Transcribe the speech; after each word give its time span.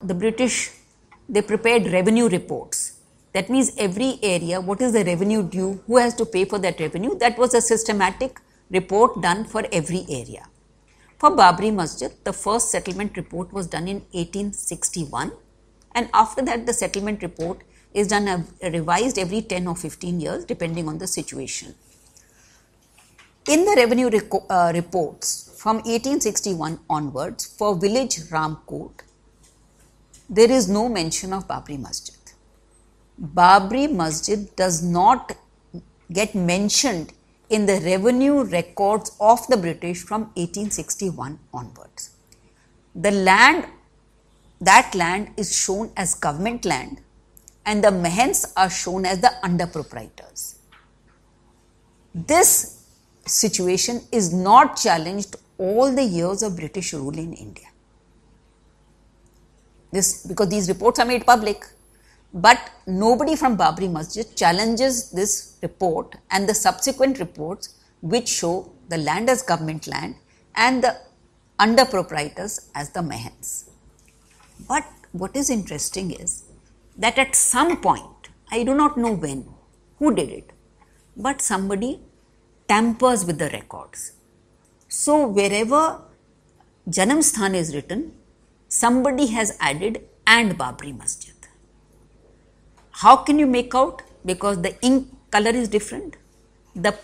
the 0.00 0.14
British 0.14 0.70
they 1.28 1.42
prepared 1.42 1.88
revenue 1.92 2.28
reports. 2.28 3.00
That 3.32 3.50
means 3.50 3.72
every 3.76 4.20
area, 4.22 4.60
what 4.60 4.80
is 4.80 4.92
the 4.92 5.04
revenue 5.04 5.42
due, 5.42 5.82
who 5.88 5.96
has 5.96 6.14
to 6.14 6.24
pay 6.24 6.44
for 6.44 6.60
that 6.60 6.78
revenue. 6.78 7.18
That 7.18 7.36
was 7.36 7.52
a 7.52 7.60
systematic 7.60 8.38
report 8.70 9.20
done 9.20 9.44
for 9.44 9.64
every 9.72 10.06
area. 10.08 10.46
For 11.18 11.32
Babri 11.32 11.74
Masjid, 11.74 12.12
the 12.22 12.32
first 12.32 12.70
settlement 12.70 13.16
report 13.16 13.52
was 13.52 13.66
done 13.66 13.88
in 13.88 13.96
1861, 14.12 15.32
and 15.96 16.08
after 16.14 16.42
that, 16.42 16.64
the 16.64 16.72
settlement 16.72 17.20
report 17.20 17.62
is 17.92 18.06
done 18.06 18.28
uh, 18.28 18.44
revised 18.70 19.18
every 19.18 19.42
10 19.42 19.66
or 19.66 19.74
15 19.74 20.20
years, 20.20 20.44
depending 20.44 20.86
on 20.86 20.98
the 20.98 21.08
situation. 21.08 21.74
In 23.48 23.64
the 23.64 23.74
revenue 23.76 24.10
uh, 24.48 24.70
reports 24.72 25.58
from 25.58 25.78
1861 25.78 26.78
onwards 26.88 27.46
for 27.46 27.74
village 27.74 28.18
Ramkot, 28.30 29.02
there 30.28 30.50
is 30.50 30.68
no 30.68 30.88
mention 30.88 31.32
of 31.32 31.48
Babri 31.48 31.78
Masjid. 31.78 32.16
Babri 33.20 33.90
Masjid 33.90 34.54
does 34.56 34.82
not 34.82 35.36
get 36.12 36.34
mentioned 36.34 37.12
in 37.48 37.66
the 37.66 37.80
revenue 37.80 38.44
records 38.44 39.12
of 39.20 39.46
the 39.48 39.56
British 39.56 40.02
from 40.02 40.22
1861 40.34 41.38
onwards. 41.52 42.10
The 42.94 43.10
land, 43.10 43.66
that 44.60 44.94
land 44.94 45.30
is 45.36 45.56
shown 45.56 45.90
as 45.96 46.14
government 46.14 46.64
land 46.64 47.00
and 47.64 47.82
the 47.82 47.88
mahants 47.88 48.52
are 48.56 48.70
shown 48.70 49.06
as 49.06 49.20
the 49.20 49.32
under 49.42 49.66
proprietors. 49.66 50.58
This 52.14 52.84
situation 53.26 54.02
is 54.12 54.32
not 54.32 54.76
challenged 54.76 55.36
all 55.58 55.94
the 55.94 56.04
years 56.04 56.42
of 56.42 56.56
British 56.56 56.92
rule 56.92 57.18
in 57.18 57.32
India. 57.32 57.66
This 59.90 60.26
because 60.26 60.48
these 60.48 60.68
reports 60.68 60.98
are 60.98 61.06
made 61.06 61.24
public, 61.26 61.66
but 62.32 62.70
nobody 62.86 63.36
from 63.36 63.56
Babri 63.56 63.90
Masjid 63.90 64.26
challenges 64.36 65.10
this 65.10 65.56
report 65.62 66.16
and 66.30 66.48
the 66.48 66.54
subsequent 66.54 67.18
reports 67.18 67.74
which 68.02 68.28
show 68.28 68.70
the 68.88 68.98
land 68.98 69.28
as 69.30 69.42
government 69.42 69.86
land 69.86 70.14
and 70.54 70.84
the 70.84 70.96
under 71.58 71.84
proprietors 71.84 72.70
as 72.74 72.90
the 72.90 73.00
mahants. 73.00 73.70
But 74.68 74.84
what 75.12 75.34
is 75.36 75.50
interesting 75.50 76.10
is 76.12 76.44
that 76.96 77.18
at 77.18 77.34
some 77.34 77.80
point, 77.80 78.28
I 78.50 78.62
do 78.64 78.74
not 78.74 78.96
know 78.96 79.12
when, 79.12 79.48
who 79.98 80.14
did 80.14 80.30
it, 80.30 80.50
but 81.16 81.40
somebody 81.40 82.00
tampers 82.68 83.24
with 83.24 83.38
the 83.38 83.48
records. 83.50 84.12
So 84.88 85.26
wherever 85.26 86.02
Janam 86.88 87.22
Sthan 87.22 87.54
is 87.54 87.74
written, 87.74 88.12
somebody 88.68 89.26
has 89.28 89.56
added 89.60 90.02
and 90.26 90.58
Babri 90.58 90.96
Masjid. 90.96 91.34
How 92.90 93.16
can 93.16 93.38
you 93.38 93.46
make 93.46 93.74
out? 93.74 94.02
Because 94.24 94.60
the 94.62 94.78
ink 94.84 95.08
color 95.30 95.50
is 95.50 95.68
different, 95.68 96.16
the 96.74 96.96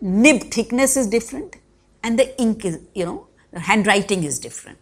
nib 0.00 0.50
thickness 0.50 0.96
is 0.96 1.06
different, 1.06 1.56
and 2.02 2.18
the 2.18 2.40
ink 2.40 2.64
is, 2.64 2.80
you 2.94 3.04
know, 3.04 3.26
handwriting 3.54 4.24
is 4.24 4.38
different. 4.38 4.78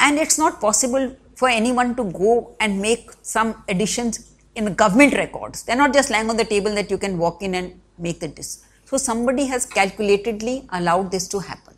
And 0.00 0.18
it's 0.18 0.38
not 0.38 0.60
possible 0.60 1.16
for 1.34 1.48
anyone 1.48 1.94
to 1.96 2.04
go 2.04 2.56
and 2.60 2.80
make 2.80 3.10
some 3.22 3.62
additions 3.68 4.32
in 4.54 4.72
government 4.74 5.14
records. 5.14 5.62
They're 5.64 5.76
not 5.76 5.92
just 5.92 6.10
lying 6.10 6.30
on 6.30 6.36
the 6.36 6.44
table 6.44 6.74
that 6.74 6.90
you 6.90 6.98
can 6.98 7.18
walk 7.18 7.42
in 7.42 7.54
and 7.54 7.80
make 7.98 8.20
the 8.20 8.28
dis. 8.28 8.64
So 8.84 8.96
somebody 8.96 9.46
has 9.46 9.66
calculatedly 9.66 10.66
allowed 10.72 11.10
this 11.10 11.28
to 11.28 11.40
happen. 11.40 11.74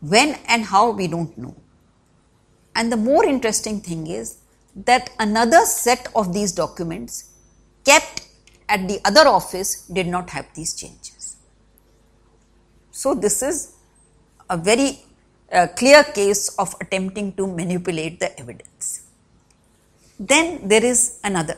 When 0.00 0.38
and 0.46 0.64
how 0.64 0.90
we 0.90 1.08
don't 1.08 1.36
know. 1.36 1.56
And 2.74 2.92
the 2.92 2.96
more 2.96 3.24
interesting 3.24 3.80
thing 3.80 4.06
is 4.06 4.38
that 4.74 5.10
another 5.18 5.64
set 5.64 6.08
of 6.14 6.32
these 6.34 6.52
documents 6.52 7.30
kept 7.84 8.28
at 8.68 8.88
the 8.88 9.00
other 9.04 9.26
office 9.26 9.86
did 9.86 10.06
not 10.06 10.30
have 10.30 10.46
these 10.54 10.74
changes. 10.74 11.36
So, 12.90 13.14
this 13.14 13.42
is 13.42 13.74
a 14.50 14.56
very 14.56 15.00
uh, 15.52 15.68
clear 15.76 16.02
case 16.04 16.48
of 16.58 16.74
attempting 16.80 17.32
to 17.34 17.46
manipulate 17.46 18.20
the 18.20 18.38
evidence. 18.38 19.02
Then 20.18 20.68
there 20.68 20.84
is 20.84 21.20
another. 21.22 21.56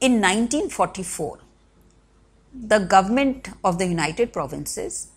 In 0.00 0.20
1944, 0.20 1.38
the 2.54 2.78
government 2.80 3.48
of 3.62 3.78
the 3.78 3.86
United 3.86 4.32
Provinces 4.32 5.08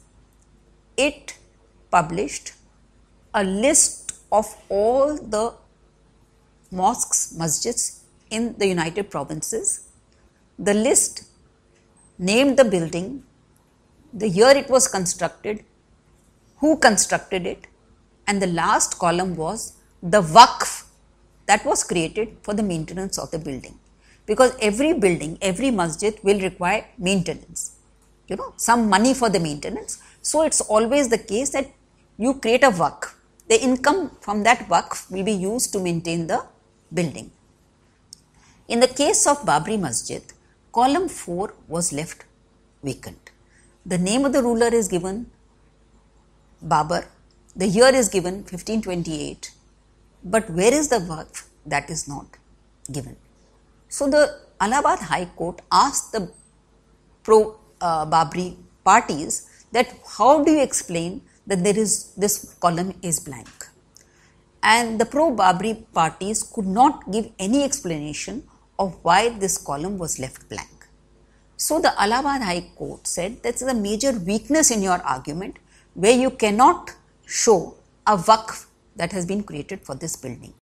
it 0.95 1.37
published 1.91 2.53
a 3.33 3.43
list 3.43 4.13
of 4.31 4.45
all 4.69 5.15
the 5.15 5.53
mosques, 6.71 7.33
masjids 7.37 7.99
in 8.29 8.55
the 8.57 8.67
United 8.67 9.09
Provinces. 9.09 9.87
The 10.59 10.73
list 10.73 11.25
named 12.17 12.57
the 12.57 12.65
building, 12.65 13.23
the 14.13 14.27
year 14.27 14.49
it 14.49 14.69
was 14.69 14.87
constructed, 14.87 15.63
who 16.57 16.77
constructed 16.77 17.45
it, 17.45 17.67
and 18.27 18.41
the 18.41 18.47
last 18.47 18.97
column 18.99 19.35
was 19.35 19.73
the 20.01 20.21
waqf 20.21 20.85
that 21.45 21.65
was 21.65 21.83
created 21.83 22.37
for 22.41 22.53
the 22.53 22.63
maintenance 22.63 23.17
of 23.17 23.31
the 23.31 23.39
building. 23.39 23.79
Because 24.25 24.51
every 24.61 24.93
building, 24.93 25.37
every 25.41 25.71
masjid 25.71 26.19
will 26.23 26.41
require 26.41 26.85
maintenance, 26.97 27.77
you 28.27 28.35
know, 28.35 28.53
some 28.57 28.89
money 28.89 29.13
for 29.13 29.29
the 29.29 29.39
maintenance. 29.39 29.99
So 30.21 30.41
it's 30.41 30.59
always 30.59 31.07
the 31.07 31.17
case 31.17 31.51
that 31.51 31.71
you 32.17 32.33
create 32.35 32.63
a 32.63 32.71
waqf. 32.71 33.13
The 33.47 33.61
income 33.67 34.11
from 34.21 34.43
that 34.43 34.67
waqf 34.67 35.09
will 35.11 35.23
be 35.23 35.31
used 35.31 35.71
to 35.73 35.79
maintain 35.79 36.27
the 36.27 36.43
building. 36.93 37.31
In 38.67 38.79
the 38.79 38.87
case 38.87 39.25
of 39.27 39.43
Babri 39.43 39.79
Masjid, 39.79 40.21
column 40.73 41.07
4 41.07 41.53
was 41.67 41.93
left 41.93 42.25
vacant. 42.83 43.31
The 43.85 43.97
name 43.97 44.25
of 44.25 44.33
the 44.33 44.41
ruler 44.41 44.67
is 44.67 44.87
given 44.87 45.27
Babur, 46.65 47.05
the 47.55 47.67
year 47.67 47.93
is 47.93 48.09
given 48.09 48.35
1528, 48.35 49.51
but 50.23 50.49
where 50.49 50.73
is 50.73 50.89
the 50.89 50.97
waqf? 50.97 51.43
That 51.65 51.89
is 51.89 52.07
not 52.07 52.25
given. 52.91 53.15
So 53.89 54.09
the 54.09 54.39
Allahabad 54.59 54.99
High 54.99 55.25
Court 55.35 55.61
asked 55.71 56.11
the 56.11 56.31
pro 57.23 57.57
uh, 57.79 58.05
Babri 58.05 58.55
parties 58.83 59.49
that 59.71 59.87
how 60.17 60.43
do 60.43 60.51
you 60.51 60.61
explain 60.61 61.21
that 61.47 61.63
there 61.63 61.77
is 61.77 62.13
this 62.15 62.55
column 62.59 62.93
is 63.01 63.19
blank? 63.19 63.67
and 64.63 64.99
the 64.99 65.05
pro 65.05 65.25
Babri 65.31 65.73
parties 65.93 66.43
could 66.43 66.65
not 66.65 67.09
give 67.11 67.29
any 67.39 67.63
explanation 67.63 68.43
of 68.79 68.97
why 69.03 69.29
this 69.29 69.57
column 69.57 69.97
was 69.97 70.19
left 70.19 70.49
blank. 70.49 70.87
So 71.55 71.79
the 71.79 71.99
Allahabad 72.01 72.41
High 72.43 72.69
Court 72.75 73.07
said 73.07 73.41
that's 73.43 73.61
a 73.61 73.73
major 73.73 74.11
weakness 74.11 74.71
in 74.71 74.81
your 74.81 75.01
argument 75.01 75.57
where 75.93 76.17
you 76.23 76.31
cannot 76.31 76.91
show 77.25 77.75
a 78.05 78.17
waqf 78.17 78.65
that 78.95 79.11
has 79.11 79.25
been 79.25 79.43
created 79.43 79.85
for 79.85 79.95
this 79.95 80.15
building. 80.15 80.53